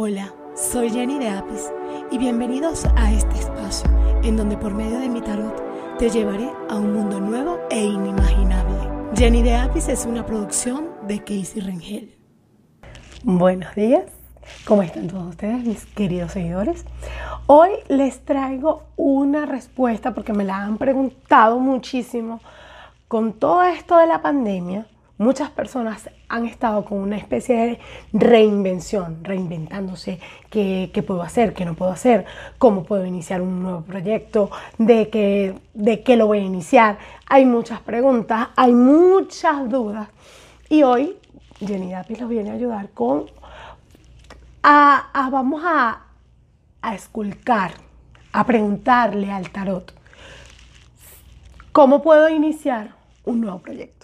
Hola, 0.00 0.32
soy 0.54 0.90
Jenny 0.90 1.18
de 1.18 1.28
Apis 1.28 1.72
y 2.12 2.18
bienvenidos 2.18 2.84
a 2.94 3.10
este 3.10 3.34
espacio 3.36 3.90
en 4.22 4.36
donde 4.36 4.56
por 4.56 4.72
medio 4.72 5.00
de 5.00 5.08
mi 5.08 5.20
tarot 5.20 5.60
te 5.98 6.08
llevaré 6.08 6.48
a 6.68 6.76
un 6.76 6.92
mundo 6.92 7.18
nuevo 7.18 7.58
e 7.68 7.82
inimaginable. 7.82 8.78
Jenny 9.16 9.42
de 9.42 9.56
Apis 9.56 9.88
es 9.88 10.06
una 10.06 10.24
producción 10.24 10.90
de 11.08 11.18
Casey 11.18 11.60
Rengel. 11.60 12.14
Buenos 13.24 13.74
días, 13.74 14.04
¿cómo 14.64 14.84
están 14.84 15.08
todos 15.08 15.30
ustedes, 15.30 15.64
mis 15.64 15.84
queridos 15.86 16.30
seguidores? 16.30 16.84
Hoy 17.48 17.70
les 17.88 18.24
traigo 18.24 18.84
una 18.94 19.46
respuesta 19.46 20.14
porque 20.14 20.32
me 20.32 20.44
la 20.44 20.58
han 20.58 20.78
preguntado 20.78 21.58
muchísimo. 21.58 22.40
Con 23.08 23.32
todo 23.32 23.64
esto 23.64 23.96
de 23.96 24.06
la 24.06 24.22
pandemia, 24.22 24.86
muchas 25.18 25.50
personas 25.50 26.08
han 26.28 26.46
estado 26.46 26.84
con 26.84 26.98
una 26.98 27.16
especie 27.16 27.56
de 27.56 27.78
reinvención, 28.12 29.24
reinventándose 29.24 30.20
qué, 30.48 31.04
puedo 31.06 31.22
hacer, 31.22 31.52
qué 31.52 31.64
no 31.64 31.74
puedo 31.74 31.90
hacer, 31.90 32.24
cómo 32.58 32.84
puedo 32.84 33.04
iniciar 33.04 33.42
un 33.42 33.62
nuevo 33.62 33.82
proyecto, 33.82 34.50
de 34.78 35.10
qué, 35.10 35.58
de 35.74 36.02
qué 36.02 36.16
lo 36.16 36.28
voy 36.28 36.38
a 36.38 36.42
iniciar. 36.42 36.98
Hay 37.26 37.44
muchas 37.44 37.80
preguntas, 37.80 38.48
hay 38.56 38.72
muchas 38.72 39.68
dudas. 39.68 40.08
Y 40.68 40.84
hoy 40.84 41.16
Jenny 41.60 41.90
Dapis 41.90 42.20
los 42.20 42.28
viene 42.28 42.50
a 42.50 42.54
ayudar 42.54 42.90
con, 42.90 43.26
a, 44.62 45.28
vamos 45.32 45.62
a, 45.64 46.04
a 46.80 46.94
esculcar, 46.94 47.72
a 48.32 48.44
preguntarle 48.44 49.32
al 49.32 49.50
tarot, 49.50 49.92
¿cómo 51.72 52.02
puedo 52.02 52.28
iniciar 52.28 52.94
un 53.24 53.40
nuevo 53.40 53.58
proyecto? 53.58 53.97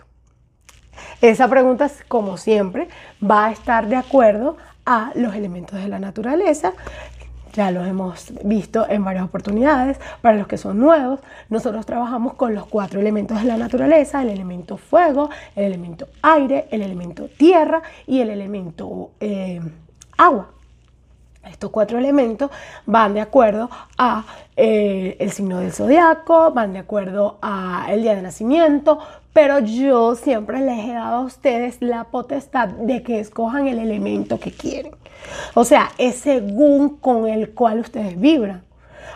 Esa 1.20 1.48
pregunta, 1.48 1.90
como 2.08 2.36
siempre, 2.36 2.88
va 3.22 3.46
a 3.46 3.52
estar 3.52 3.88
de 3.88 3.96
acuerdo 3.96 4.56
a 4.84 5.12
los 5.14 5.34
elementos 5.34 5.80
de 5.80 5.88
la 5.88 5.98
naturaleza. 5.98 6.72
Ya 7.54 7.70
los 7.70 7.86
hemos 7.86 8.32
visto 8.42 8.84
en 8.88 9.04
varias 9.04 9.24
oportunidades. 9.24 9.98
Para 10.20 10.36
los 10.36 10.48
que 10.48 10.58
son 10.58 10.78
nuevos, 10.78 11.20
nosotros 11.48 11.86
trabajamos 11.86 12.34
con 12.34 12.54
los 12.54 12.66
cuatro 12.66 13.00
elementos 13.00 13.40
de 13.40 13.46
la 13.46 13.56
naturaleza, 13.56 14.22
el 14.22 14.30
elemento 14.30 14.76
fuego, 14.76 15.30
el 15.54 15.64
elemento 15.64 16.08
aire, 16.22 16.66
el 16.70 16.82
elemento 16.82 17.28
tierra 17.28 17.82
y 18.06 18.20
el 18.20 18.30
elemento 18.30 19.12
eh, 19.20 19.60
agua. 20.16 20.53
Estos 21.48 21.70
cuatro 21.70 21.98
elementos 21.98 22.50
van 22.86 23.14
de 23.14 23.20
acuerdo 23.20 23.70
a 23.98 24.24
eh, 24.56 25.16
el 25.18 25.30
signo 25.32 25.60
del 25.60 25.72
zodiaco, 25.72 26.52
van 26.52 26.72
de 26.72 26.78
acuerdo 26.78 27.38
a 27.42 27.86
el 27.90 28.02
día 28.02 28.14
de 28.14 28.22
nacimiento, 28.22 28.98
pero 29.32 29.58
yo 29.58 30.14
siempre 30.14 30.60
les 30.60 30.86
he 30.86 30.94
dado 30.94 31.16
a 31.16 31.24
ustedes 31.24 31.78
la 31.80 32.04
potestad 32.04 32.68
de 32.68 33.02
que 33.02 33.20
escojan 33.20 33.66
el 33.66 33.78
elemento 33.78 34.38
que 34.38 34.52
quieren. 34.52 34.94
O 35.54 35.64
sea, 35.64 35.90
es 35.98 36.16
según 36.16 36.96
con 36.96 37.28
el 37.28 37.50
cual 37.50 37.80
ustedes 37.80 38.18
vibran. 38.18 38.62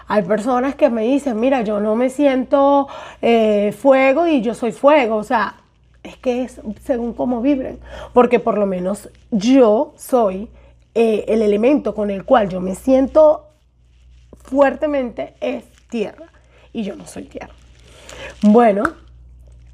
Hay 0.09 0.23
personas 0.23 0.75
que 0.75 0.89
me 0.89 1.03
dicen, 1.03 1.39
mira, 1.39 1.62
yo 1.62 1.81
no 1.81 1.95
me 1.95 2.11
siento 2.11 2.89
eh, 3.21 3.75
fuego 3.79 4.27
y 4.27 4.41
yo 4.41 4.55
soy 4.55 4.73
fuego. 4.73 5.17
O 5.17 5.23
sea, 5.23 5.56
es 6.03 6.17
que 6.17 6.43
es 6.43 6.61
según 6.83 7.12
cómo 7.12 7.43
vibren. 7.43 7.79
Porque 8.15 8.41
por 8.41 8.56
lo 8.56 8.67
menos 8.67 9.11
yo 9.31 9.93
soy 9.97 10.49
eh, 10.94 11.25
el 11.28 11.42
elemento 11.42 11.94
con 11.94 12.11
el 12.11 12.25
cual 12.25 12.48
yo 12.48 12.61
me 12.61 12.75
siento 12.75 13.47
fuertemente 14.42 15.34
es 15.41 15.64
tierra. 15.89 16.27
Y 16.72 16.83
yo 16.83 16.97
no 16.97 17.06
soy 17.06 17.25
tierra. 17.25 17.55
Bueno, 18.42 18.83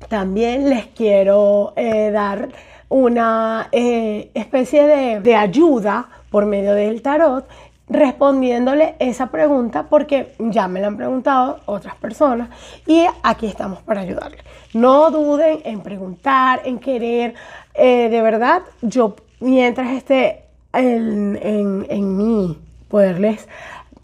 también 0.09 0.69
les 0.69 0.87
quiero 0.89 1.73
eh, 1.77 2.11
dar 2.11 2.49
una 2.89 3.69
eh, 3.73 4.31
especie 4.35 4.87
de, 4.87 5.21
de 5.21 5.35
ayuda 5.35 6.09
por 6.31 6.47
medio 6.47 6.75
del 6.75 7.03
tarot 7.03 7.49
respondiéndole 7.89 8.95
esa 8.99 9.27
pregunta 9.27 9.87
porque 9.89 10.35
ya 10.39 10.69
me 10.69 10.81
la 10.81 10.87
han 10.89 10.97
preguntado 10.97 11.61
otras 11.67 11.97
personas 11.97 12.49
y 12.87 13.07
aquí 13.23 13.47
estamos 13.47 13.83
para 13.83 14.03
ayudarles. 14.03 14.43
No 14.73 15.11
duden 15.11 15.61
en 15.65 15.81
preguntar, 15.81 16.63
en 16.65 16.79
querer, 16.79 17.35
de 17.75 18.21
verdad, 18.23 18.63
yo 18.81 19.17
mientras 19.41 19.91
esté 19.91 20.44
en, 20.75 21.39
en, 21.43 22.17
mí, 22.17 22.59
poderles 22.89 23.49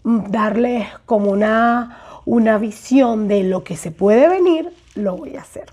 darles 0.03 0.87
como 1.05 1.31
una, 1.31 2.21
una 2.25 2.57
visión 2.57 3.27
de 3.27 3.43
lo 3.43 3.63
que 3.63 3.75
se 3.77 3.91
puede 3.91 4.27
venir, 4.27 4.69
lo 4.95 5.17
voy 5.17 5.35
a 5.35 5.41
hacer. 5.41 5.65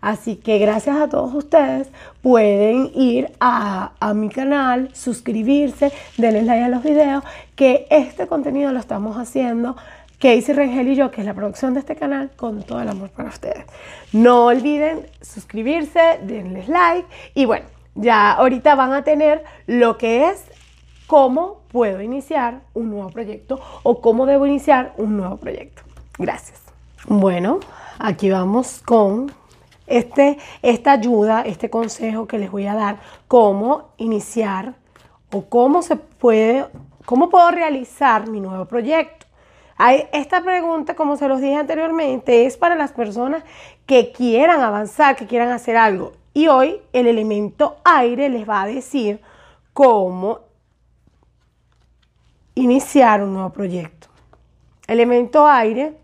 Así 0.00 0.36
que 0.36 0.58
gracias 0.58 0.96
a 0.96 1.08
todos 1.08 1.34
ustedes 1.34 1.88
pueden 2.22 2.90
ir 2.94 3.32
a, 3.40 3.92
a, 3.98 4.14
mi 4.14 4.28
canal, 4.28 4.90
suscribirse, 4.94 5.92
denle 6.16 6.42
like 6.42 6.64
a 6.64 6.68
los 6.68 6.84
videos, 6.84 7.24
que 7.56 7.86
este 7.90 8.28
contenido 8.28 8.70
lo 8.72 8.78
estamos 8.78 9.16
haciendo 9.16 9.76
Casey 10.18 10.52
Rengel 10.52 10.88
y 10.88 10.96
yo, 10.96 11.10
que 11.10 11.20
es 11.20 11.26
la 11.26 11.34
producción 11.34 11.74
de 11.74 11.80
este 11.80 11.94
canal, 11.94 12.30
con 12.36 12.62
todo 12.64 12.80
el 12.80 12.88
amor 12.88 13.10
para 13.10 13.28
ustedes. 13.28 13.64
No 14.12 14.46
olviden 14.46 15.06
suscribirse, 15.20 16.18
denles 16.22 16.68
like 16.68 17.06
y 17.34 17.44
bueno, 17.44 17.66
ya 17.98 18.32
ahorita 18.32 18.74
van 18.74 18.92
a 18.92 19.02
tener 19.02 19.44
lo 19.66 19.98
que 19.98 20.28
es 20.30 20.44
cómo 21.06 21.62
puedo 21.72 22.00
iniciar 22.00 22.60
un 22.74 22.90
nuevo 22.90 23.10
proyecto 23.10 23.60
o 23.82 24.00
cómo 24.00 24.26
debo 24.26 24.46
iniciar 24.46 24.94
un 24.96 25.16
nuevo 25.16 25.36
proyecto. 25.36 25.82
Gracias. 26.16 26.62
Bueno, 27.06 27.60
aquí 27.98 28.30
vamos 28.30 28.82
con 28.84 29.32
este, 29.86 30.38
esta 30.62 30.92
ayuda, 30.92 31.42
este 31.42 31.70
consejo 31.70 32.26
que 32.26 32.38
les 32.38 32.50
voy 32.50 32.66
a 32.66 32.74
dar, 32.74 32.98
cómo 33.26 33.90
iniciar 33.96 34.74
o 35.32 35.46
cómo 35.46 35.82
se 35.82 35.96
puede, 35.96 36.66
cómo 37.04 37.30
puedo 37.30 37.50
realizar 37.50 38.28
mi 38.28 38.40
nuevo 38.40 38.66
proyecto. 38.66 39.26
Esta 40.12 40.42
pregunta, 40.42 40.94
como 40.94 41.16
se 41.16 41.28
los 41.28 41.40
dije 41.40 41.54
anteriormente, 41.54 42.46
es 42.46 42.56
para 42.56 42.74
las 42.74 42.92
personas 42.92 43.44
que 43.86 44.10
quieran 44.10 44.60
avanzar, 44.60 45.14
que 45.14 45.26
quieran 45.26 45.50
hacer 45.50 45.76
algo. 45.76 46.12
Y 46.38 46.46
hoy 46.46 46.80
el 46.92 47.08
elemento 47.08 47.78
aire 47.82 48.28
les 48.28 48.48
va 48.48 48.62
a 48.62 48.66
decir 48.68 49.20
cómo 49.72 50.38
iniciar 52.54 53.24
un 53.24 53.34
nuevo 53.34 53.50
proyecto. 53.50 54.06
Elemento 54.86 55.48
aire. 55.48 55.96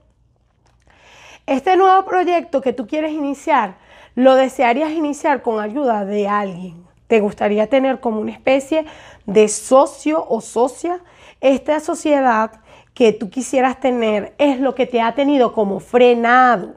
Este 1.46 1.76
nuevo 1.76 2.04
proyecto 2.04 2.60
que 2.60 2.72
tú 2.72 2.88
quieres 2.88 3.12
iniciar, 3.12 3.76
lo 4.16 4.34
desearías 4.34 4.90
iniciar 4.90 5.40
con 5.40 5.60
ayuda 5.60 6.04
de 6.04 6.26
alguien. 6.26 6.84
¿Te 7.06 7.20
gustaría 7.20 7.68
tener 7.68 8.00
como 8.00 8.18
una 8.18 8.32
especie 8.32 8.86
de 9.26 9.46
socio 9.46 10.26
o 10.28 10.40
socia? 10.40 10.98
Esta 11.40 11.78
sociedad 11.78 12.60
que 12.92 13.12
tú 13.12 13.30
quisieras 13.30 13.78
tener 13.78 14.34
es 14.38 14.58
lo 14.58 14.74
que 14.74 14.86
te 14.86 15.00
ha 15.00 15.14
tenido 15.14 15.52
como 15.52 15.78
frenado. 15.78 16.74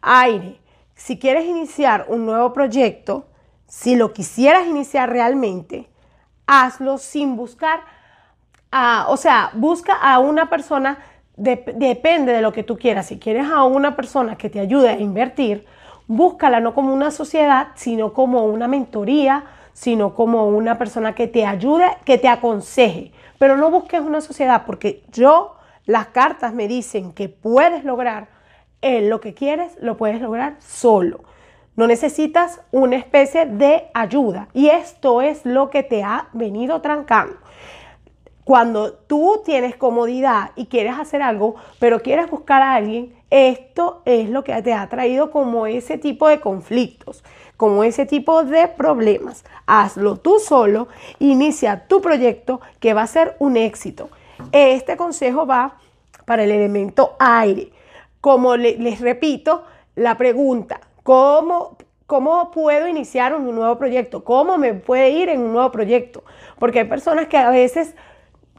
Aire, 0.00 0.58
si 0.94 1.18
quieres 1.18 1.44
iniciar 1.44 2.06
un 2.08 2.26
nuevo 2.26 2.52
proyecto, 2.52 3.26
si 3.66 3.96
lo 3.96 4.12
quisieras 4.12 4.66
iniciar 4.66 5.10
realmente, 5.10 5.88
hazlo 6.46 6.98
sin 6.98 7.36
buscar, 7.36 7.80
a, 8.70 9.06
o 9.08 9.16
sea, 9.16 9.50
busca 9.54 9.94
a 9.94 10.18
una 10.18 10.48
persona, 10.50 10.98
depende 11.36 12.32
de 12.32 12.40
lo 12.40 12.52
que 12.52 12.62
tú 12.62 12.76
quieras. 12.76 13.06
Si 13.06 13.18
quieres 13.18 13.50
a 13.50 13.64
una 13.64 13.96
persona 13.96 14.36
que 14.36 14.50
te 14.50 14.60
ayude 14.60 14.90
a 14.90 14.98
invertir, 14.98 15.66
búscala 16.06 16.60
no 16.60 16.74
como 16.74 16.92
una 16.92 17.10
sociedad, 17.10 17.68
sino 17.74 18.12
como 18.12 18.44
una 18.44 18.68
mentoría, 18.68 19.44
sino 19.72 20.14
como 20.14 20.46
una 20.48 20.78
persona 20.78 21.14
que 21.14 21.26
te 21.26 21.44
ayude, 21.44 21.86
que 22.04 22.18
te 22.18 22.28
aconseje. 22.28 23.12
Pero 23.38 23.56
no 23.56 23.70
busques 23.70 24.00
una 24.00 24.20
sociedad 24.20 24.62
porque 24.66 25.02
yo, 25.12 25.56
las 25.86 26.06
cartas 26.06 26.54
me 26.54 26.68
dicen 26.68 27.12
que 27.12 27.28
puedes 27.28 27.84
lograr 27.84 28.28
lo 28.84 29.20
que 29.20 29.34
quieres 29.34 29.76
lo 29.80 29.96
puedes 29.96 30.20
lograr 30.20 30.56
solo. 30.60 31.20
No 31.76 31.86
necesitas 31.86 32.60
una 32.70 32.96
especie 32.96 33.46
de 33.46 33.88
ayuda. 33.94 34.48
Y 34.54 34.68
esto 34.68 35.22
es 35.22 35.44
lo 35.44 35.70
que 35.70 35.82
te 35.82 36.04
ha 36.04 36.28
venido 36.32 36.80
trancando. 36.80 37.36
Cuando 38.44 38.92
tú 38.92 39.40
tienes 39.44 39.74
comodidad 39.74 40.50
y 40.54 40.66
quieres 40.66 40.98
hacer 40.98 41.22
algo, 41.22 41.56
pero 41.78 42.00
quieres 42.00 42.30
buscar 42.30 42.60
a 42.60 42.74
alguien, 42.74 43.14
esto 43.30 44.02
es 44.04 44.28
lo 44.28 44.44
que 44.44 44.60
te 44.62 44.74
ha 44.74 44.86
traído 44.88 45.30
como 45.30 45.66
ese 45.66 45.96
tipo 45.96 46.28
de 46.28 46.40
conflictos, 46.40 47.24
como 47.56 47.82
ese 47.82 48.04
tipo 48.04 48.44
de 48.44 48.68
problemas. 48.68 49.44
Hazlo 49.66 50.16
tú 50.16 50.38
solo, 50.38 50.88
inicia 51.18 51.88
tu 51.88 52.02
proyecto 52.02 52.60
que 52.80 52.92
va 52.92 53.02
a 53.02 53.06
ser 53.06 53.34
un 53.38 53.56
éxito. 53.56 54.10
Este 54.52 54.96
consejo 54.98 55.46
va 55.46 55.78
para 56.26 56.44
el 56.44 56.50
elemento 56.50 57.16
aire. 57.18 57.72
Como 58.24 58.56
les 58.56 59.02
repito, 59.02 59.64
la 59.96 60.16
pregunta, 60.16 60.80
¿cómo, 61.02 61.76
¿cómo 62.06 62.50
puedo 62.50 62.88
iniciar 62.88 63.34
un 63.34 63.54
nuevo 63.54 63.76
proyecto? 63.76 64.24
¿Cómo 64.24 64.56
me 64.56 64.72
puede 64.72 65.10
ir 65.10 65.28
en 65.28 65.42
un 65.42 65.52
nuevo 65.52 65.70
proyecto? 65.70 66.24
Porque 66.58 66.78
hay 66.78 66.84
personas 66.86 67.26
que 67.26 67.36
a 67.36 67.50
veces 67.50 67.94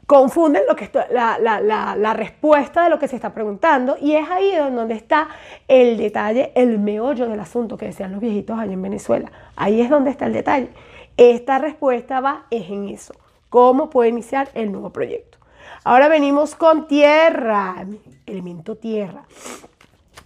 confunden 0.06 0.62
lo 0.68 0.76
que 0.76 0.88
la, 1.10 1.40
la, 1.40 2.14
respuesta 2.14 2.84
de 2.84 2.90
lo 2.90 3.00
que 3.00 3.08
se 3.08 3.16
está 3.16 3.34
preguntando 3.34 3.96
y 4.00 4.12
es 4.12 4.30
ahí 4.30 4.54
donde 4.54 4.94
está 4.94 5.30
el 5.66 5.96
detalle, 5.96 6.52
el 6.54 6.78
meollo 6.78 7.26
del 7.28 7.40
asunto 7.40 7.76
que 7.76 7.86
decían 7.86 8.12
los 8.12 8.20
viejitos 8.20 8.56
allá 8.56 8.72
en 8.72 8.82
Venezuela. 8.82 9.32
Ahí 9.56 9.80
es 9.80 9.90
donde 9.90 10.10
está 10.10 10.26
el 10.26 10.32
detalle. 10.32 10.68
Esta 11.16 11.58
respuesta 11.58 12.20
va 12.20 12.46
es 12.52 12.70
en 12.70 12.88
eso. 12.88 13.14
cómo 13.50 13.90
puedo 13.90 14.08
iniciar 14.08 14.48
el 14.54 14.70
nuevo 14.70 14.90
proyecto. 14.90 15.35
Ahora 15.86 16.08
venimos 16.08 16.56
con 16.56 16.88
tierra, 16.88 17.86
elemento 18.26 18.74
tierra. 18.74 19.22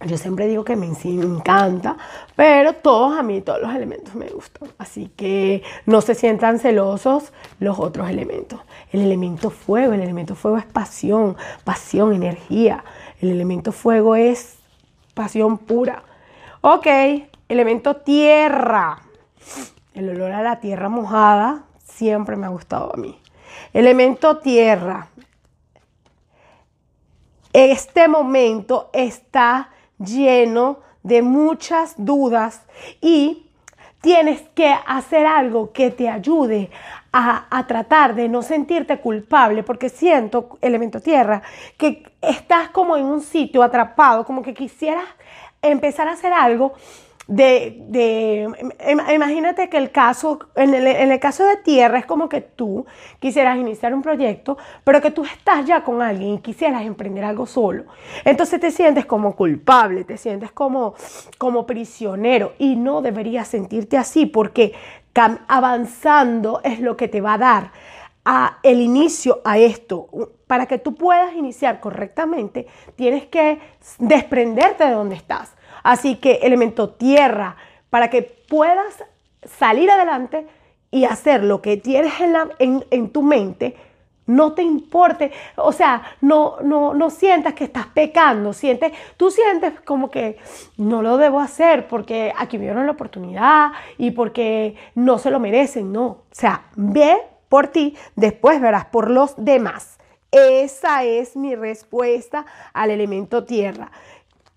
Yo 0.03 0.17
siempre 0.17 0.47
digo 0.47 0.63
que 0.63 0.75
me 0.75 0.87
encanta, 0.87 1.97
pero 2.35 2.73
todos 2.73 3.15
a 3.15 3.21
mí, 3.21 3.41
todos 3.41 3.61
los 3.61 3.75
elementos 3.75 4.15
me 4.15 4.25
gustan. 4.29 4.69
Así 4.79 5.09
que 5.15 5.61
no 5.85 6.01
se 6.01 6.15
sientan 6.15 6.57
celosos 6.57 7.31
los 7.59 7.77
otros 7.77 8.09
elementos. 8.09 8.59
El 8.91 9.01
elemento 9.01 9.51
fuego, 9.51 9.93
el 9.93 10.01
elemento 10.01 10.33
fuego 10.33 10.57
es 10.57 10.65
pasión, 10.65 11.37
pasión, 11.63 12.11
energía. 12.13 12.83
El 13.21 13.29
elemento 13.29 13.71
fuego 13.71 14.15
es 14.15 14.57
pasión 15.13 15.59
pura. 15.59 16.01
Ok, 16.61 16.87
elemento 17.49 17.97
tierra. 17.97 19.03
El 19.93 20.09
olor 20.09 20.31
a 20.31 20.41
la 20.41 20.59
tierra 20.59 20.89
mojada 20.89 21.65
siempre 21.85 22.35
me 22.35 22.47
ha 22.47 22.49
gustado 22.49 22.95
a 22.95 22.97
mí. 22.97 23.19
Elemento 23.73 24.39
tierra. 24.39 25.09
Este 27.53 28.07
momento 28.07 28.89
está 28.93 29.69
lleno 29.97 30.79
de 31.03 31.21
muchas 31.21 31.95
dudas 31.97 32.61
y 33.01 33.47
tienes 34.01 34.41
que 34.55 34.73
hacer 34.85 35.25
algo 35.25 35.71
que 35.71 35.91
te 35.91 36.09
ayude 36.09 36.69
a, 37.13 37.65
tratar 37.67 38.15
de 38.15 38.29
no 38.29 38.41
sentirte 38.41 38.99
culpable, 38.99 39.63
porque 39.63 39.89
siento, 39.89 40.57
elemento 40.61 41.01
tierra, 41.01 41.41
que 41.77 42.03
estás 42.21 42.69
como 42.69 42.95
en 42.95 43.05
un 43.05 43.21
sitio 43.21 43.63
atrapado, 43.63 44.25
como 44.25 44.41
que 44.41 44.53
quisieras 44.53 45.03
empezar 45.61 46.07
a 46.07 46.13
hacer 46.13 46.31
algo 46.31 46.73
de, 47.31 48.49
imagínate 49.13 49.69
que 49.69 49.77
el 49.77 49.91
caso, 49.91 50.39
en 50.55 50.73
el, 50.73 50.85
en 50.85 51.11
el, 51.13 51.19
caso 51.19 51.45
de 51.45 51.55
tierra 51.55 51.97
es 51.97 52.05
como 52.05 52.27
que 52.27 52.41
tú 52.41 52.85
quisieras 53.19 53.57
iniciar 53.57 53.93
un 53.93 54.01
proyecto, 54.01 54.57
pero 54.83 55.01
que 55.01 55.11
tú 55.11 55.23
estás 55.23 55.65
ya 55.65 55.81
con 55.81 56.01
alguien 56.01 56.33
y 56.33 56.39
quisieras 56.39 56.81
emprender 56.81 57.23
algo 57.23 57.45
solo. 57.45 57.85
Entonces 58.25 58.59
te 58.59 58.69
sientes 58.69 59.05
como 59.05 59.37
culpable, 59.37 60.03
te 60.03 60.17
sientes 60.17 60.51
como, 60.51 60.95
como 61.37 61.65
prisionero 61.65 62.51
y 62.59 62.75
no 62.75 63.01
deberías 63.01 63.47
sentirte 63.47 63.97
así 63.97 64.25
porque 64.25 64.73
avanzando 65.47 66.59
es 66.65 66.81
lo 66.81 66.97
que 66.97 67.07
te 67.07 67.21
va 67.21 67.35
a 67.35 67.37
dar 67.37 67.71
a 68.25 68.59
el 68.61 68.81
inicio 68.81 69.39
a 69.45 69.57
esto. 69.57 70.09
Para 70.47 70.65
que 70.65 70.79
tú 70.79 70.95
puedas 70.95 71.33
iniciar 71.33 71.79
correctamente, 71.79 72.67
tienes 72.97 73.27
que 73.27 73.59
desprenderte 73.99 74.85
de 74.85 74.91
donde 74.91 75.15
estás. 75.15 75.55
Así 75.83 76.15
que 76.15 76.39
elemento 76.43 76.89
tierra, 76.89 77.55
para 77.89 78.09
que 78.09 78.21
puedas 78.21 79.03
salir 79.43 79.89
adelante 79.89 80.47
y 80.91 81.05
hacer 81.05 81.43
lo 81.43 81.61
que 81.61 81.77
tienes 81.77 82.13
en, 82.59 82.85
en, 82.89 83.09
tu 83.09 83.21
mente, 83.23 83.75
no 84.27 84.53
te 84.53 84.61
importe, 84.61 85.31
o 85.55 85.71
sea, 85.71 86.03
no, 86.21 86.57
no, 86.61 86.93
no 86.93 87.09
sientas 87.09 87.53
que 87.53 87.63
estás 87.63 87.87
pecando, 87.87 88.53
sientes, 88.53 88.91
tú 89.17 89.31
sientes 89.31 89.79
como 89.81 90.11
que 90.11 90.37
no 90.77 91.01
lo 91.01 91.17
debo 91.17 91.39
hacer 91.39 91.87
porque 91.87 92.33
aquí 92.37 92.57
me 92.57 92.65
dieron 92.65 92.85
la 92.85 92.91
oportunidad 92.91 93.71
y 93.97 94.11
porque 94.11 94.75
no 94.95 95.17
se 95.17 95.31
lo 95.31 95.39
merecen, 95.39 95.91
no, 95.91 96.05
o 96.05 96.23
sea, 96.31 96.65
ve 96.75 97.17
por 97.49 97.67
ti, 97.67 97.97
después 98.15 98.61
verás 98.61 98.85
por 98.85 99.09
los 99.09 99.33
demás. 99.37 99.97
Esa 100.31 101.03
es 101.03 101.35
mi 101.35 101.55
respuesta 101.55 102.45
al 102.71 102.89
elemento 102.89 103.43
tierra. 103.43 103.91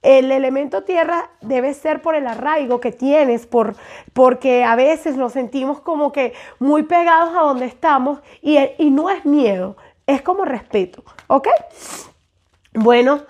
El 0.04 0.30
elemento 0.30 0.84
tierra 0.84 1.30
debe 1.40 1.72
ser 1.72 2.02
por 2.02 2.14
el 2.14 2.26
arraigo 2.26 2.78
que 2.78 2.92
tienes, 2.92 3.46
por, 3.46 3.74
porque 4.12 4.62
a 4.62 4.76
veces 4.76 5.16
nos 5.16 5.32
sentimos 5.32 5.80
como 5.80 6.12
que 6.12 6.34
muy 6.58 6.82
pegados 6.82 7.34
a 7.34 7.40
donde 7.40 7.64
estamos 7.64 8.20
y, 8.42 8.58
y 8.76 8.90
no 8.90 9.08
es 9.08 9.24
miedo, 9.24 9.78
es 10.06 10.20
como 10.20 10.44
respeto, 10.44 11.02
¿ok? 11.26 11.48
Bueno, 12.74 13.22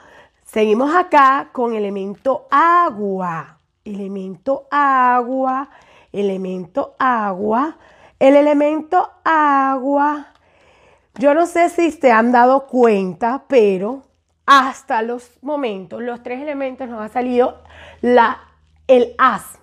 seguimos 0.44 0.92
acá 0.96 1.50
con 1.52 1.76
elemento 1.76 2.48
agua, 2.50 3.58
elemento 3.84 4.66
agua, 4.68 5.70
elemento 6.12 6.96
agua, 6.98 7.76
el 8.18 8.34
elemento 8.34 9.10
agua. 9.22 10.26
Yo 11.14 11.34
no 11.34 11.46
sé 11.46 11.68
si 11.68 11.92
se 11.92 12.10
han 12.10 12.32
dado 12.32 12.66
cuenta, 12.66 13.44
pero 13.46 14.02
hasta 14.46 15.02
los 15.02 15.31
momentos, 15.43 16.02
los 16.02 16.23
tres 16.23 16.41
elementos 16.43 16.88
nos 16.88 17.02
ha 17.02 17.08
salido 17.08 17.62
el 18.02 19.14
as. 19.19 19.58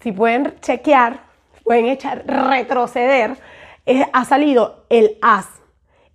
Si 0.00 0.12
pueden 0.12 0.54
chequear, 0.60 1.20
pueden 1.64 1.86
echar, 1.86 2.24
retroceder, 2.26 3.38
ha 4.12 4.24
salido 4.24 4.84
el 4.90 5.18
as. 5.22 5.48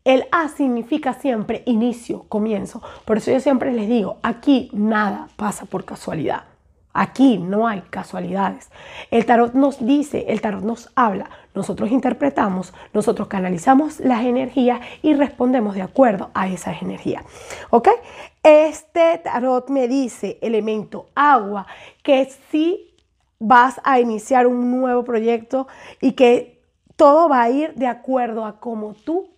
El 0.03 0.27
as 0.31 0.51
significa 0.51 1.13
siempre 1.13 1.63
inicio, 1.65 2.23
comienzo. 2.29 2.81
Por 3.05 3.17
eso 3.17 3.31
yo 3.31 3.39
siempre 3.39 3.71
les 3.71 3.87
digo, 3.87 4.17
aquí 4.23 4.69
nada 4.73 5.27
pasa 5.35 5.65
por 5.65 5.85
casualidad. 5.85 6.50
Aquí 6.93 7.37
no 7.37 7.67
hay 7.67 7.81
casualidades. 7.89 8.69
El 9.09 9.25
tarot 9.25 9.53
nos 9.53 9.85
dice, 9.85 10.25
el 10.27 10.41
tarot 10.41 10.63
nos 10.63 10.91
habla, 10.95 11.29
nosotros 11.55 11.91
interpretamos, 11.91 12.73
nosotros 12.93 13.27
canalizamos 13.27 13.99
las 13.99 14.23
energías 14.23 14.81
y 15.01 15.13
respondemos 15.13 15.75
de 15.75 15.81
acuerdo 15.81 16.31
a 16.33 16.47
esas 16.47 16.81
energías. 16.81 17.23
¿Ok? 17.69 17.89
Este 18.43 19.19
tarot 19.23 19.69
me 19.69 19.87
dice, 19.87 20.37
elemento 20.41 21.07
agua, 21.15 21.67
que 22.03 22.29
si 22.51 22.95
vas 23.39 23.81
a 23.83 23.99
iniciar 23.99 24.47
un 24.47 24.69
nuevo 24.71 25.03
proyecto 25.03 25.67
y 25.99 26.11
que 26.13 26.61
todo 26.95 27.27
va 27.27 27.41
a 27.41 27.49
ir 27.49 27.73
de 27.75 27.87
acuerdo 27.87 28.45
a 28.45 28.59
cómo 28.59 28.93
tú 28.93 29.30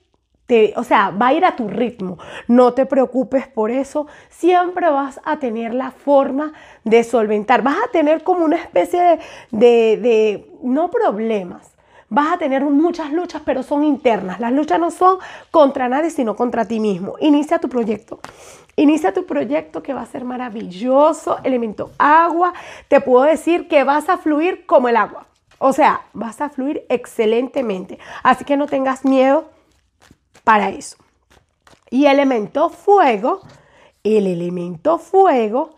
o 0.75 0.83
sea, 0.83 1.09
va 1.09 1.27
a 1.27 1.33
ir 1.33 1.45
a 1.45 1.55
tu 1.55 1.67
ritmo. 1.67 2.17
No 2.47 2.73
te 2.73 2.85
preocupes 2.85 3.47
por 3.47 3.71
eso. 3.71 4.07
Siempre 4.29 4.89
vas 4.89 5.19
a 5.23 5.37
tener 5.37 5.73
la 5.73 5.91
forma 5.91 6.53
de 6.83 7.03
solventar. 7.03 7.61
Vas 7.61 7.77
a 7.77 7.91
tener 7.91 8.23
como 8.23 8.45
una 8.45 8.57
especie 8.57 9.19
de, 9.51 9.97
de, 9.97 10.51
no 10.61 10.89
problemas. 10.89 11.71
Vas 12.09 12.33
a 12.33 12.37
tener 12.37 12.63
muchas 12.63 13.11
luchas, 13.11 13.41
pero 13.43 13.63
son 13.63 13.83
internas. 13.83 14.39
Las 14.39 14.51
luchas 14.51 14.79
no 14.79 14.91
son 14.91 15.17
contra 15.49 15.89
nadie, 15.89 16.11
sino 16.11 16.35
contra 16.35 16.65
ti 16.65 16.79
mismo. 16.79 17.15
Inicia 17.19 17.57
tu 17.57 17.69
proyecto. 17.69 18.19
Inicia 18.75 19.13
tu 19.13 19.25
proyecto 19.25 19.81
que 19.81 19.93
va 19.93 20.01
a 20.01 20.05
ser 20.05 20.23
maravilloso. 20.23 21.39
Elemento 21.43 21.91
agua. 21.97 22.53
Te 22.87 23.01
puedo 23.01 23.23
decir 23.23 23.67
que 23.67 23.83
vas 23.83 24.09
a 24.09 24.17
fluir 24.17 24.65
como 24.67 24.89
el 24.89 24.97
agua. 24.97 25.25
O 25.57 25.73
sea, 25.73 26.01
vas 26.13 26.41
a 26.41 26.49
fluir 26.49 26.85
excelentemente. 26.89 27.97
Así 28.21 28.43
que 28.45 28.57
no 28.57 28.67
tengas 28.67 29.05
miedo 29.05 29.52
para 30.43 30.69
eso. 30.69 30.97
Y 31.89 32.05
elemento 32.07 32.69
fuego, 32.69 33.41
el 34.03 34.27
elemento 34.27 34.97
fuego, 34.97 35.75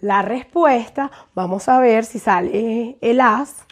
la 0.00 0.22
respuesta, 0.22 1.10
vamos 1.34 1.68
a 1.68 1.80
ver 1.80 2.04
si 2.04 2.18
sale 2.18 2.96
el 3.00 3.20
as. 3.20 3.64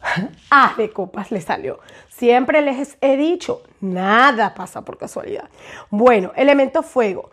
Ah, 0.50 0.74
de 0.78 0.90
copas 0.90 1.30
le 1.30 1.42
salió. 1.42 1.78
Siempre 2.08 2.62
les 2.62 2.96
he 3.02 3.16
dicho, 3.16 3.62
nada 3.80 4.54
pasa 4.54 4.82
por 4.82 4.96
casualidad. 4.96 5.48
Bueno, 5.90 6.32
elemento 6.34 6.82
fuego. 6.82 7.30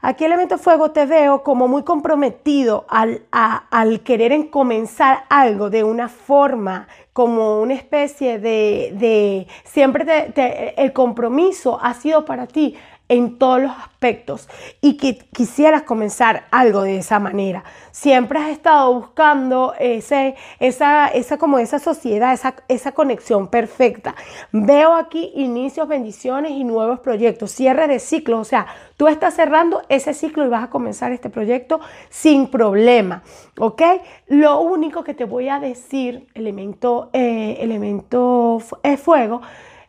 Aquí 0.00 0.24
elemento 0.24 0.58
fuego 0.58 0.92
te 0.92 1.06
veo 1.06 1.42
como 1.42 1.66
muy 1.66 1.82
comprometido 1.82 2.86
al, 2.88 3.22
al 3.32 4.00
querer 4.02 4.48
comenzar 4.48 5.24
algo 5.28 5.70
de 5.70 5.82
una 5.82 6.08
forma, 6.08 6.86
como 7.12 7.60
una 7.60 7.74
especie 7.74 8.38
de, 8.38 8.92
de 8.94 9.48
siempre 9.64 10.32
el 10.76 10.92
compromiso 10.92 11.80
ha 11.82 11.94
sido 11.94 12.24
para 12.24 12.46
ti 12.46 12.76
en 13.08 13.38
todos 13.38 13.62
los 13.62 13.72
aspectos 13.72 14.48
y 14.80 14.96
que 14.96 15.18
quisieras 15.32 15.82
comenzar 15.82 16.44
algo 16.50 16.82
de 16.82 16.98
esa 16.98 17.18
manera. 17.18 17.64
Siempre 17.90 18.38
has 18.38 18.50
estado 18.50 18.94
buscando 18.94 19.74
ese, 19.78 20.36
esa, 20.60 21.08
esa, 21.08 21.38
como 21.38 21.58
esa 21.58 21.78
sociedad, 21.78 22.32
esa, 22.32 22.54
esa 22.68 22.92
conexión 22.92 23.48
perfecta. 23.48 24.14
Veo 24.52 24.94
aquí 24.94 25.32
inicios, 25.34 25.88
bendiciones 25.88 26.52
y 26.52 26.64
nuevos 26.64 27.00
proyectos, 27.00 27.50
cierre 27.50 27.88
de 27.88 27.98
ciclos, 27.98 28.40
o 28.40 28.44
sea, 28.44 28.66
tú 28.96 29.08
estás 29.08 29.34
cerrando 29.34 29.82
ese 29.88 30.14
ciclo 30.14 30.44
y 30.44 30.48
vas 30.48 30.64
a 30.64 30.70
comenzar 30.70 31.12
este 31.12 31.30
proyecto 31.30 31.80
sin 32.10 32.48
problema, 32.48 33.22
¿ok? 33.58 33.82
Lo 34.26 34.60
único 34.60 35.02
que 35.02 35.14
te 35.14 35.24
voy 35.24 35.48
a 35.48 35.58
decir, 35.58 36.28
elemento, 36.34 37.10
eh, 37.12 37.58
elemento 37.60 38.58
eh, 38.82 38.96
fuego, 38.96 39.40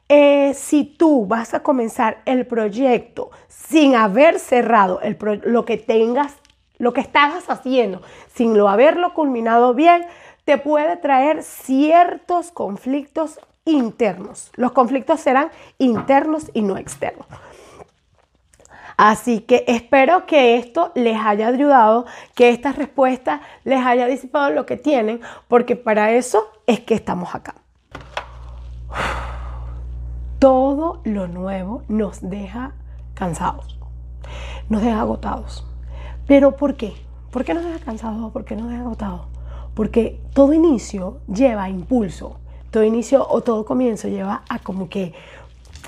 eh, 0.10 0.56
si 0.56 0.86
tú 0.86 1.28
vas 1.28 1.54
a 1.54 1.62
comenzar 1.62 2.24
el 2.26 2.48
proyecto 2.48 3.30
sin 3.48 3.96
haber 3.96 4.40
cerrado 4.40 5.00
lo 5.44 5.66
que 5.66 5.78
tengas, 5.78 6.34
lo 6.80 6.94
que 6.94 7.02
estás 7.02 7.48
haciendo, 7.48 8.02
sin 8.34 8.58
lo 8.58 8.70
haberlo 8.70 9.14
culminado 9.14 9.76
bien, 9.76 10.06
te 10.46 10.58
puede 10.58 10.98
traer 10.98 11.44
ciertos 11.44 12.52
conflictos 12.52 13.40
internos. 13.66 14.52
Los 14.56 14.72
conflictos 14.72 15.20
serán 15.20 15.52
internos 15.78 16.50
y 16.56 16.64
no 16.64 16.78
externos. 16.78 17.28
Así 18.98 19.42
que 19.42 19.64
espero 19.68 20.26
que 20.26 20.58
esto 20.58 20.92
les 20.96 21.18
haya 21.24 21.48
ayudado, 21.48 22.06
que 22.36 22.50
esta 22.50 22.72
respuesta 22.72 23.42
les 23.64 23.86
haya 23.86 24.08
disipado 24.08 24.50
lo 24.50 24.66
que 24.66 24.76
tienen, 24.76 25.22
porque 25.48 25.76
para 25.76 26.12
eso 26.14 26.50
es 26.66 26.80
que 26.80 26.96
estamos 26.96 27.36
acá. 27.36 27.56
Todo 30.40 31.02
lo 31.04 31.28
nuevo 31.28 31.84
nos 31.90 32.22
deja 32.22 32.74
cansados, 33.14 33.78
nos 34.70 34.82
deja 34.82 35.02
agotados. 35.02 35.68
¿Pero 36.28 36.56
por 36.56 36.76
qué? 36.76 36.94
¿Por 37.32 37.44
qué 37.44 37.54
nos 37.54 37.66
deja 37.66 37.80
cansados? 37.80 38.32
¿Por 38.32 38.46
qué 38.46 38.56
nos 38.56 38.70
deja 38.70 38.82
agotados? 38.82 39.28
Porque 39.74 40.22
todo 40.34 40.54
inicio 40.54 41.20
lleva 41.28 41.70
impulso, 41.70 42.40
todo 42.72 42.84
inicio 42.84 43.28
o 43.30 43.42
todo 43.42 43.66
comienzo 43.66 44.08
lleva 44.08 44.44
a 44.48 44.60
como 44.60 44.90
que 44.90 45.14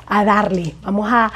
a 0.08 0.26
darle, 0.26 0.76
vamos 0.82 1.10
a, 1.12 1.32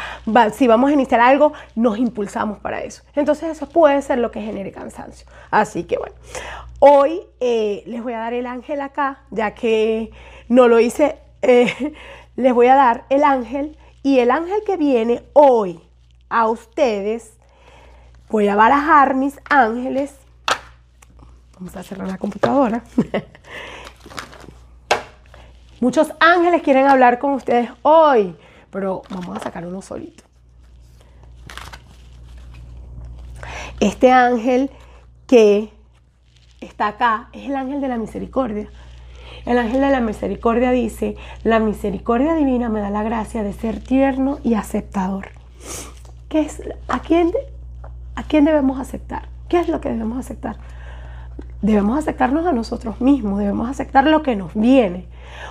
si 0.53 0.67
vamos 0.67 0.89
a 0.89 0.93
iniciar 0.93 1.22
algo, 1.22 1.53
nos 1.75 1.98
impulsamos 1.98 2.60
para 2.60 2.81
eso. 2.81 3.03
Entonces 3.15 3.50
eso 3.50 3.67
puede 3.69 4.01
ser 4.01 4.17
lo 4.19 4.31
que 4.31 4.41
genere 4.41 4.72
cansancio. 4.72 5.27
Así 5.51 5.84
que 5.84 5.98
bueno, 5.98 6.15
hoy 6.79 7.22
eh, 7.39 7.84
les 7.86 8.03
voy 8.03 8.13
a 8.13 8.19
dar 8.19 8.34
el 8.34 8.45
ángel 8.45 8.81
acá, 8.81 9.22
ya 9.31 9.53
que 9.53 10.12
no 10.50 10.67
lo 10.67 10.79
hice 10.79 11.17
eh, 11.41 11.93
les 12.36 12.54
voy 12.54 12.68
a 12.68 12.75
dar 12.75 13.06
el 13.10 13.24
ángel 13.24 13.77
y 14.04 14.20
el 14.20 14.32
ángel 14.32 14.60
que 14.65 14.77
viene 14.77 15.24
hoy 15.34 15.82
a 16.30 16.48
ustedes, 16.48 17.34
voy 18.30 18.48
a 18.48 18.56
barajar 18.56 19.15
mis 19.15 19.39
ángeles. 19.50 20.15
Vamos 21.56 21.75
a 21.75 21.84
cerrar 21.84 22.08
la 22.08 22.18
computadora. 22.18 22.84
Muchos 25.80 26.12
ángeles 26.20 26.62
quieren 26.62 26.88
hablar 26.88 27.20
con 27.20 27.34
ustedes 27.34 27.70
hoy, 27.82 28.36
pero 28.70 29.01
vamos 29.10 29.38
a 29.38 29.39
sacar 29.39 29.65
uno 29.65 29.82
solito. 29.82 30.24
Este 33.80 34.12
ángel 34.12 34.72
que 35.27 35.72
está 36.62 36.88
acá 36.88 37.30
es 37.34 37.50
el 37.50 37.56
ángel 37.56 37.82
de 37.82 37.88
la 37.88 37.98
misericordia. 37.98 38.70
El 39.46 39.58
ángel 39.58 39.82
de 39.82 39.89
la 39.89 40.00
misericordia 40.00 40.72
dice, 40.72 41.15
la 41.44 41.60
misericordia 41.60 42.34
divina 42.36 42.70
me 42.70 42.80
da 42.80 42.89
la 42.89 43.04
gracia 43.04 43.44
de 43.44 43.54
ser 43.54 43.80
tierno 43.80 44.39
y 44.44 44.56
aceptador. 44.56 45.30
¿Qué 46.30 46.42
es? 46.42 46.62
¿A 46.88 47.00
quién, 47.00 47.32
¿A 48.15 48.24
quién 48.24 48.46
debemos 48.46 48.80
aceptar? 48.80 49.30
¿Qué 49.50 49.60
es 49.60 49.68
lo 49.68 49.82
que 49.82 49.89
debemos 49.89 50.18
aceptar? 50.18 50.58
Debemos 51.62 51.98
aceptarnos 51.98 52.46
a 52.46 52.51
nosotros 52.51 53.01
mismos, 53.01 53.39
debemos 53.39 53.70
aceptar 53.70 54.06
lo 54.08 54.24
que 54.24 54.36
nos 54.36 54.54
viene. 54.54 55.08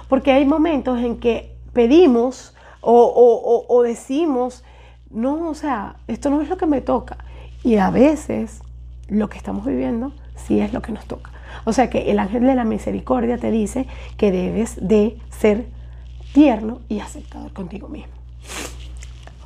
Porque 0.09 0.33
hay 0.33 0.45
momentos 0.45 1.01
en 1.01 1.19
que 1.19 1.57
pedimos 1.73 2.55
o, 2.81 3.65
o 3.69 3.83
decimos, 3.83 4.65
no, 5.11 5.49
o 5.49 5.55
sea, 5.55 5.97
esto 6.07 6.29
no 6.29 6.41
es 6.43 6.49
lo 6.49 6.57
que 6.57 6.67
me 6.67 6.81
toca. 6.81 7.19
Y 7.63 7.77
a 7.77 7.91
veces 7.91 8.61
lo 9.09 9.29
que 9.29 9.39
estamos 9.39 9.65
viviendo 9.65 10.13
sí 10.37 10.61
es 10.61 10.73
lo 10.73 10.83
que 10.83 10.93
nos 10.93 11.07
toca. 11.07 11.31
O 11.65 11.73
sea 11.73 11.91
que 11.91 12.11
el 12.11 12.19
ángel 12.19 12.43
de 12.45 12.55
la 12.55 12.65
misericordia 12.65 13.39
te 13.39 13.51
dice 13.51 13.87
que 14.17 14.33
debes 14.33 14.77
de 14.81 15.19
ser 15.31 15.67
tierno 16.33 16.81
y 16.89 17.01
aceptador 17.01 17.53
contigo 17.53 17.89
mismo. 17.89 18.13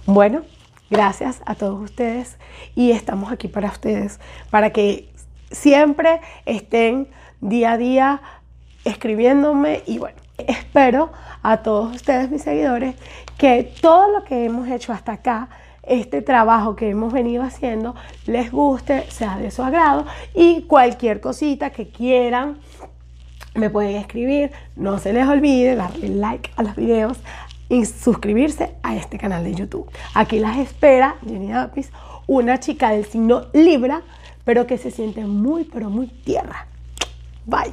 Bueno, 0.07 0.43
gracias 0.91 1.43
a 1.45 1.55
todos 1.55 1.81
ustedes 1.83 2.39
y 2.75 2.93
estamos 2.93 3.31
aquí 3.31 3.49
para 3.49 3.69
ustedes, 3.69 4.21
para 4.51 4.71
que 4.71 5.11
siempre 5.51 6.21
estén 6.47 7.09
día 7.41 7.73
a 7.73 7.79
día 7.79 8.23
escribiéndome 8.85 9.83
y 9.87 9.99
bueno, 9.99 10.17
espero 10.39 11.13
a 11.43 11.59
todos 11.59 11.95
ustedes, 11.95 12.31
mis 12.31 12.43
seguidores, 12.43 12.95
que 13.37 13.71
todo 13.81 14.11
lo 14.11 14.25
que 14.25 14.47
hemos 14.47 14.69
hecho 14.69 14.93
hasta 14.93 15.13
acá 15.13 15.49
este 15.89 16.23
trabajo 16.23 16.77
que 16.77 16.91
hemos 16.91 17.13
venido 17.13 17.43
haciendo 17.43 17.95
les 18.27 18.53
guste, 18.53 19.11
sea 19.11 19.39
de 19.39 19.51
su 19.51 19.63
agrado 19.63 20.07
y 20.35 20.63
cualquier 20.63 21.21
cosita 21.21 21.71
que 21.71 21.89
quieran 21.89 22.59
me 23.55 23.71
pueden 23.71 23.97
escribir. 23.97 24.53
No 24.77 24.99
se 24.99 25.13
les 25.13 25.27
olvide 25.27 25.75
darle 25.77 26.09
like 26.09 26.51
a 26.57 26.63
los 26.63 26.77
videos 26.77 27.19
y 27.69 27.85
suscribirse 27.85 28.75
a 28.83 28.97
este 28.97 29.19
canal 29.19 29.45
de 29.45 29.55
YouTube. 29.55 29.91
Aquí 30.15 30.39
las 30.39 30.59
espera 30.59 31.17
Jenny 31.27 31.53
Apis, 31.53 31.91
una 32.27 32.61
chica 32.61 32.91
del 32.91 33.05
signo 33.05 33.47
Libra, 33.53 34.03
pero 34.45 34.67
que 34.67 34.79
se 34.79 34.91
siente 34.91 35.25
muy, 35.25 35.65
pero 35.65 35.91
muy 35.91 36.07
tierra. 36.07 36.67
Bye. 37.47 37.73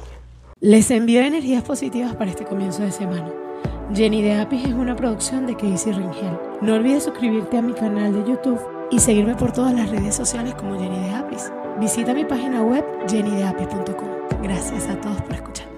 Les 0.60 0.90
envío 0.90 1.20
energías 1.20 1.62
positivas 1.62 2.14
para 2.16 2.30
este 2.30 2.44
comienzo 2.44 2.82
de 2.82 2.92
semana. 2.92 3.45
Jenny 3.94 4.20
de 4.20 4.34
Apis 4.34 4.64
es 4.64 4.72
una 4.74 4.96
producción 4.96 5.46
de 5.46 5.54
Casey 5.54 5.92
Ringel. 5.92 6.38
No 6.60 6.74
olvides 6.74 7.04
suscribirte 7.04 7.58
a 7.58 7.62
mi 7.62 7.72
canal 7.72 8.12
de 8.12 8.30
YouTube 8.30 8.60
y 8.90 8.98
seguirme 8.98 9.36
por 9.36 9.52
todas 9.52 9.72
las 9.74 9.88
redes 9.90 10.14
sociales 10.14 10.54
como 10.54 10.78
Jenny 10.78 10.98
de 10.98 11.14
Apis. 11.14 11.52
Visita 11.78 12.12
mi 12.12 12.24
página 12.24 12.62
web 12.62 12.84
jennydeapis.com. 13.08 14.42
Gracias 14.42 14.88
a 14.88 15.00
todos 15.00 15.22
por 15.22 15.34
escuchar. 15.34 15.75